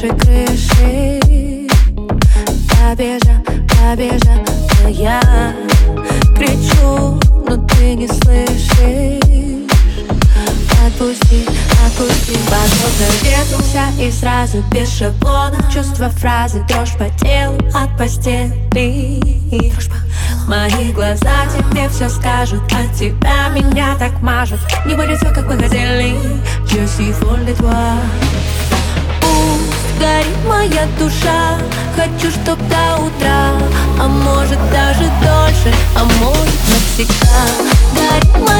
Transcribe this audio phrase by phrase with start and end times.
[0.00, 1.20] нашей крыши.
[2.68, 4.44] Побежа, побежа,
[4.88, 5.20] я
[6.36, 9.68] кричу, но ты не слышишь.
[10.86, 11.46] Отпусти,
[11.86, 12.38] отпусти.
[12.46, 15.58] Подобно ветру вся и сразу без шаблона.
[15.72, 19.20] Чувство фразы, дрожь по телу от постели.
[20.48, 24.58] Мои глаза тебе все скажут От тебя меня так мажут.
[24.86, 26.14] Не будет все, как мы хотели.
[26.66, 28.69] Je suis folle de toi
[30.00, 31.58] горит моя душа.
[31.94, 33.52] Хочу, чтоб до утра
[33.98, 37.44] А может даже дольше А может навсегда.
[37.94, 38.59] Горит моя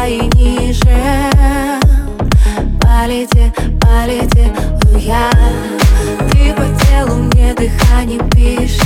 [0.00, 1.30] твои ниже.
[2.80, 4.50] Полети, полети,
[4.96, 5.30] я.
[6.30, 8.80] Ты по телу мне дыхание пишешь.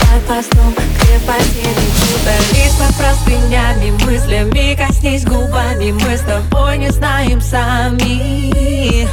[0.00, 1.68] Под постом крепости
[2.14, 5.92] Удались под простынями Мыслями коснись губами.
[5.92, 9.06] Мы с тобой не знаем сами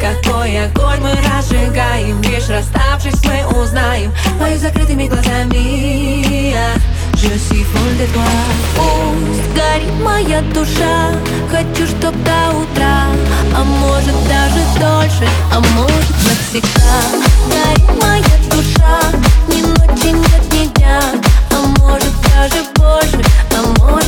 [0.00, 2.20] какой огонь мы разжигаем.
[2.22, 4.12] Лишь расставшись мы узнаем.
[4.36, 6.54] Твои закрытыми глазами.
[7.16, 8.93] Je suis folle de toi
[10.04, 11.10] моя душа.
[11.50, 13.06] Хочу, чтоб до утра
[13.56, 17.00] А может даже дольше, а может навсегда.
[17.48, 18.98] Горит моя душа
[19.48, 21.00] Ни ночи нет, ни дня
[21.52, 23.22] А может даже больше,
[23.56, 24.03] а может